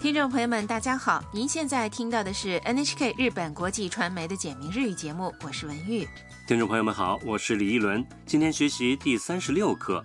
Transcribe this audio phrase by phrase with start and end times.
[0.00, 1.22] 听众朋友们，大家好！
[1.30, 6.08] 您现在听到的是 NHK 日本国际传媒的简明日语节目，我是文玉。
[6.46, 8.02] 听众朋友们好，我是李一伦。
[8.24, 10.02] 今天学习第三十六课。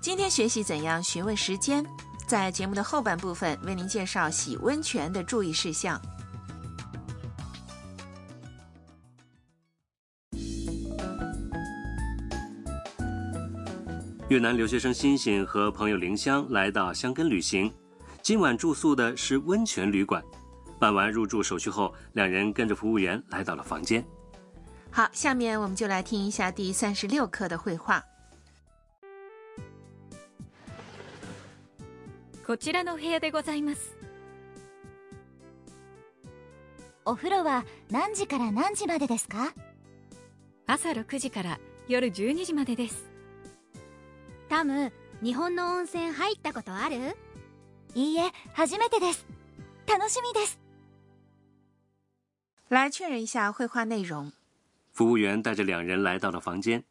[0.00, 1.86] 今天学习怎样询问时间。
[2.26, 6.02] 在节目的后半部分，为您介绍洗温泉的注意事项。
[14.28, 17.72] 越南留学生欣欣和朋友林香来到香根旅行。
[18.28, 20.22] 今晚住宿的是温泉旅馆。
[20.78, 24.06] 办完入住手续后，两人跟着服务员来到了房间。
[24.90, 28.04] 好，下面我们就来听一下第三十六课的绘画。
[32.46, 33.96] こちらの部屋でございます。
[37.06, 39.54] お風呂は何時から何時までですか？
[40.66, 41.56] 朝六時から
[41.88, 43.06] 夜十二時までです。
[44.50, 47.16] タム、日本の温泉入ったことある？
[47.94, 49.24] いいえ、初めてです。
[49.88, 50.58] 楽しみです。
[52.68, 54.30] 来确认一下绘画内容。
[54.92, 56.84] 服务员带着两人来到了房间。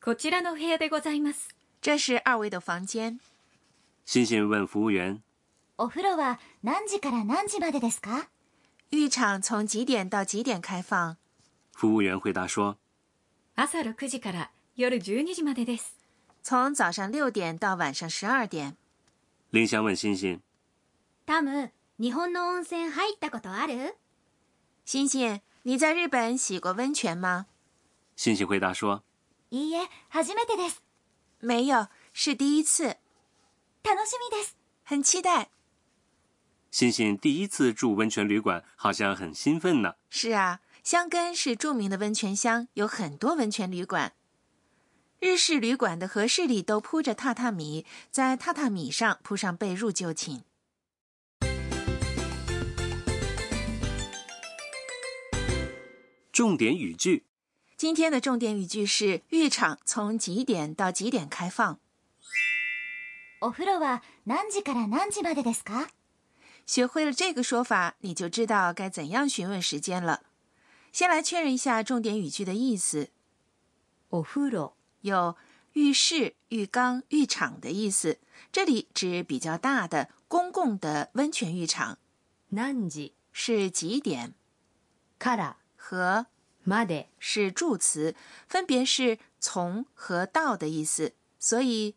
[0.00, 1.48] こちらの部屋でございます。
[1.80, 3.18] 这是二位的房间。
[4.04, 5.22] 欣欣问服务员
[5.78, 8.28] ：“お風呂は何時から何時までですか？”
[8.90, 11.16] 浴场从几点到几点开放？
[11.74, 12.78] 服务员回答说
[13.56, 15.94] ：“朝6時から夜12時までです。”
[16.44, 18.76] 从早上六点到晚上十二点。
[19.54, 20.42] 林香问星星
[21.24, 23.94] ：“汤姆，日本の温泉入ったことある？”
[24.84, 27.46] 星星：“你在日本洗过温泉吗？”
[28.18, 29.04] 星星回答说
[29.50, 30.78] ：“いいえ、初めてです。
[31.38, 32.96] 没有，是第一次。
[33.84, 35.50] 楽しみです，很期待。”
[36.72, 39.94] 星星第一次住温泉旅馆，好像很兴奋呢。
[40.10, 44.14] 是啊，香根是著名的温泉乡，有很多温泉旅馆。
[45.24, 50.44] 日式旅馆的和室里都铺着榻榻米，在榻榻米上铺上被褥就寝。
[56.30, 57.24] 重点语句：
[57.78, 61.80] 今天的重点语句是浴场从几点到几点开放？
[63.40, 65.88] お風呂は何時から何時までですか？
[66.66, 70.24] 学会了这个说法，你就知道该怎样询问时间了。
[70.92, 73.08] 先来确认一下重点语句的意思。
[74.10, 74.74] お風呂。
[75.04, 75.36] 有
[75.74, 78.18] 浴室、浴缸、浴场的意思，
[78.52, 81.98] 这里指比较大的公共的温泉浴场。
[82.48, 84.32] 南极是几点？
[85.18, 86.26] から和
[86.66, 88.14] まで是助词，
[88.48, 91.96] 分别是从和到的意思，所以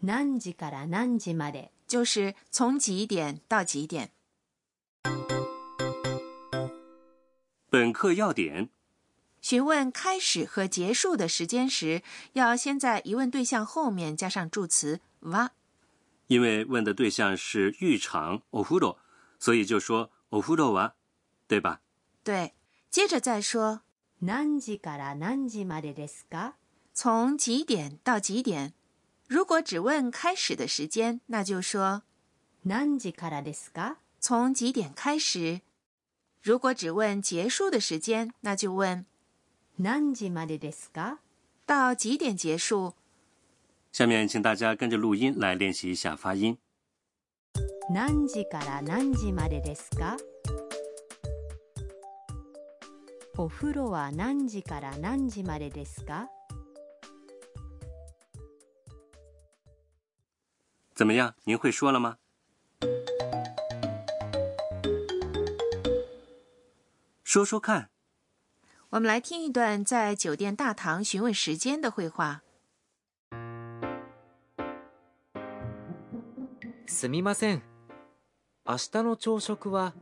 [0.00, 4.12] 难几から难几まで就是从几点到几点。
[7.68, 8.68] 本课要点。
[9.44, 12.00] 询问开始和结束的时间时，
[12.32, 15.00] 要先在疑问对象后面加上助词
[15.36, 15.50] “哇”，
[16.28, 18.96] 因为问的对象是浴场 “ofudo”，
[19.38, 20.94] 所以就说 “ofudo 哇”，
[21.46, 21.82] 对吧？
[22.22, 22.54] 对。
[22.88, 23.82] 接着再说
[24.22, 26.52] “nanji kara n a
[26.94, 28.72] 从几点到几点？
[29.28, 32.04] 如果只问开始的时间，那就说
[32.64, 35.60] “nanji k a 从几点开始？
[36.40, 39.04] 如果只问结束的时间，那就问。
[41.66, 42.92] 到几点结束？
[43.90, 46.56] 下面请大家跟着录音来练习一下发音。
[60.94, 61.34] 怎么样？
[61.44, 62.18] 您会说了吗？
[67.24, 67.93] 说说看。
[68.94, 72.44] 我们来听一段在酒店大堂询问时间的会话。
[76.86, 77.62] すみません、
[78.64, 79.94] 明日の朝食は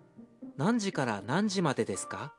[0.59, 2.35] 何時から何時までですか？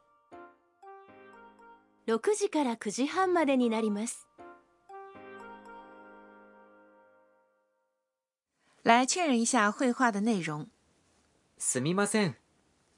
[2.05, 4.27] 六時から九時半までになります。
[8.83, 10.67] 来确认一下会话的内容。
[11.57, 12.35] すみません、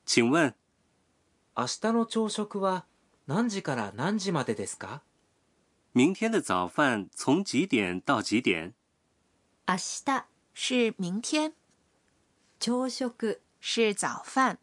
[0.05, 0.53] 请问，
[1.55, 2.83] 明日の朝食は？
[3.27, 5.01] 何時から何時までですか
[5.95, 8.75] 明天的早饭从几点到几点
[9.65, 10.23] 明日
[10.53, 11.53] 是明天。
[12.59, 14.59] 朝食是早饭。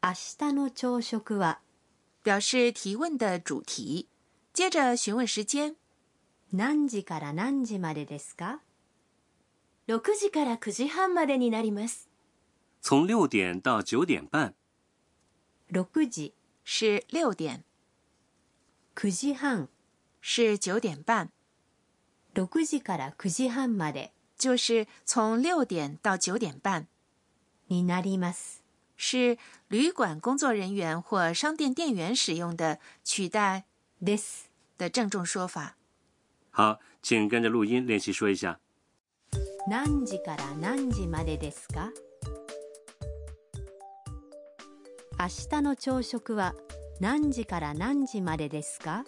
[0.00, 1.60] 明日の朝食は
[2.24, 4.06] 表示提问的主题，
[4.54, 5.76] 接着询问时间。
[6.50, 8.60] 何時から何時までですか
[9.88, 12.08] 6時から9時半までになります。
[12.80, 14.54] 从点到点半。
[15.72, 16.32] 6時
[16.64, 17.04] 是
[17.36, 17.62] 点。
[18.94, 19.68] 九時半
[20.20, 21.30] 是九点半。
[22.34, 26.86] 六時から九時半まで就是从六点到九点半。
[27.68, 28.62] になります
[28.98, 33.64] 是旅馆工作人员或商店店员使用的取代
[34.04, 34.44] this
[34.76, 35.76] 的郑重说法。
[36.50, 38.60] 好，请跟着录音练习说一下。
[39.66, 41.90] 何時から何時までですか？
[45.18, 46.52] 明日の朝食は。
[47.02, 49.04] 何時から何時までですか？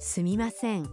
[0.00, 0.90] すみません。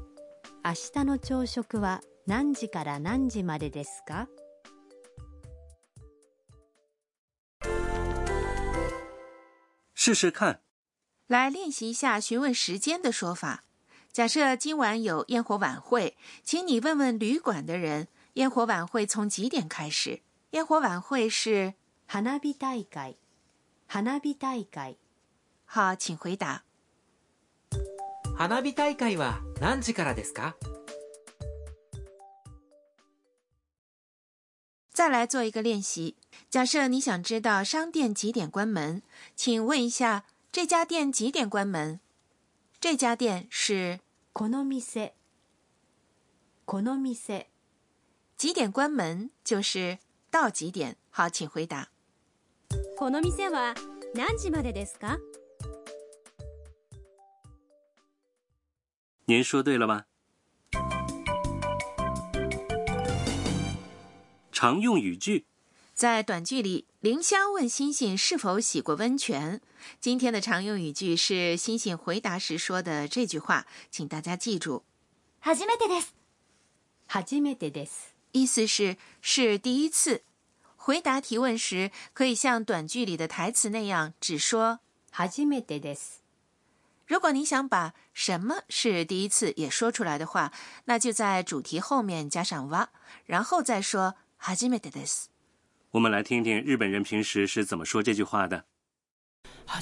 [0.63, 4.27] 明日の朝食は何時から何時までですか？
[9.95, 10.59] 试试看，
[11.27, 13.63] 来练习一下询问时间的说法。
[14.13, 20.21] 假设今晚有烟火晚会，请你问问旅馆的人，烟火晚会从几点开始？
[20.51, 21.73] 烟火晚会是
[22.07, 23.15] 花火大会。
[23.87, 24.97] 花火大会，
[25.65, 26.63] 好，请回答。
[28.37, 30.53] 花火大会からですか？
[34.91, 36.15] 再来做一个练习。
[36.49, 39.01] 假设你想知道商店几点关门，
[39.35, 41.99] 请问一下这家店几点关门？
[42.79, 43.99] 这家店是
[44.33, 45.13] この店。
[46.65, 47.47] この店
[48.35, 49.99] 几点关门就是
[50.31, 50.97] 到几点？
[51.11, 51.91] 好，请回答。
[52.97, 53.75] この店は
[54.13, 55.19] 何時までですか？
[59.25, 60.05] 您说对了吗？
[64.53, 65.45] 常用语句，
[65.93, 69.59] 在短句里，凌霄问星星是否洗过温泉。
[69.99, 74.85] 今天的常用语句是星星回答时说的这句话，请大家记住。
[75.41, 76.13] 初めてです。
[77.09, 78.13] 初めてです。
[78.31, 80.21] 意思是是第一次。
[80.85, 86.17] 回答提问时，可以像短剧里的台词那样只说“初めてです”。
[87.09, 90.53] 如果你想把“什么是第一次”也说出来的话，
[90.83, 92.89] 那就在主题后面加上“哇”，
[93.25, 95.25] 然后再说“初めてです”。
[95.89, 98.63] 我们来听听日本人平时是怎么说这句话的：“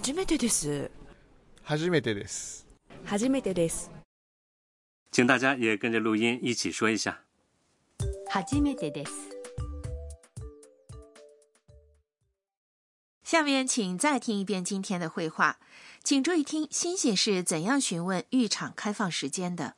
[0.01, 0.89] 初めてです，
[1.67, 2.61] 初めてです，
[3.05, 3.87] 初めてです。”
[5.11, 7.25] 请大家也跟着录音一起说一下
[8.47, 9.11] ：“初めてです。”
[13.23, 15.57] 下面请再听一遍今天的会话，
[16.03, 19.75] 请注意听星星是怎样询问浴场开放时间的。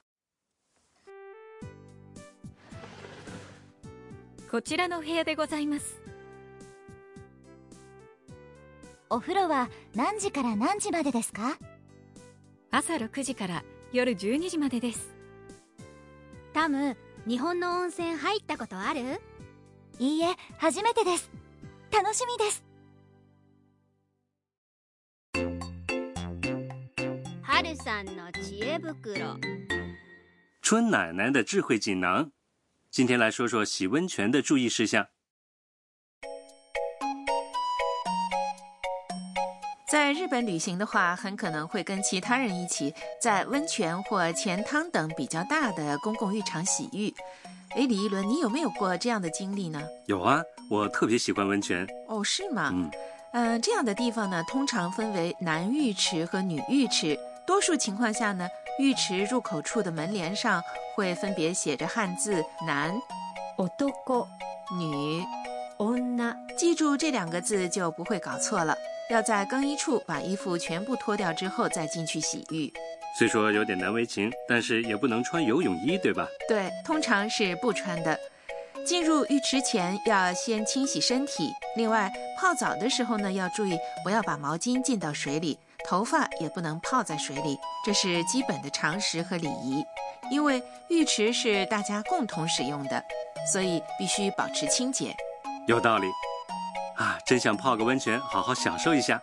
[4.50, 5.84] こちらの部屋でございます。
[9.10, 11.58] お風呂は何時から何時までですか？
[12.72, 13.64] 朝6時から
[13.94, 15.10] 夜12時までです。
[16.54, 16.98] タム、
[17.28, 19.22] 日本の温泉入ったことある？
[20.00, 21.30] いいえ、初めてです。
[21.92, 22.65] 楽しみです。
[30.62, 32.30] 春奶奶的智慧锦囊。
[32.92, 35.08] 今天来说说洗温泉的注意事项。
[39.90, 47.12] 在日本旅行的话，很可能会跟其他人一起在温泉或钱汤等比较大的公共浴场洗浴。
[47.72, 49.82] 哎，李一伦，你有没有过这样的经历呢？
[50.06, 50.40] 有啊，
[50.70, 51.88] 我特别喜欢温泉。
[52.10, 52.70] 哦，是吗？
[52.72, 52.92] 嗯
[53.34, 57.18] 嗯，这样的地方呢，通常分为男浴池和女浴池。
[57.46, 58.50] 多数情况下呢，
[58.80, 60.62] 浴池入口处的门帘上
[60.96, 62.92] 会分别写着汉字“男
[63.58, 64.28] ”（おとこ
[64.80, 65.24] ）“女
[65.78, 68.76] ”（おん记住这两个字就不会搞错了。
[69.12, 72.74] 要在更衣处把衣服全部脱掉之后再进去洗浴。
[73.16, 76.28] 虽说有点难为情，但是也不能穿游泳衣，对吧？
[76.50, 78.20] 对，通常是不穿的。
[78.84, 81.52] 进入浴池前要先清洗身体。
[81.78, 85.58] 另外，泡澡的时候呢，要注意不要把毛巾浸到水里。
[85.86, 89.86] 头发也不能泡在水里，这是基本的常识和礼仪。
[90.32, 93.02] 因为浴池是大家共同使用的，
[93.52, 95.16] 所以必须保持清洁。
[95.68, 96.08] 有道理
[96.98, 97.20] 啊！
[97.24, 99.22] 真想泡个温泉，好好享受一下。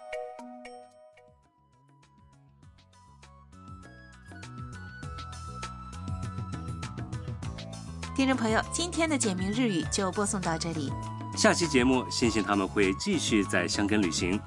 [8.17, 10.93] 听众朋友，今天的简明日语就播送到这里。
[11.37, 14.41] 下期节目，星星他们会继续在香根旅行。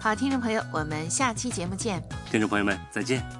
[0.00, 2.02] 好，听众朋友，我们下期节目见！
[2.30, 3.39] 听众朋友们，再见！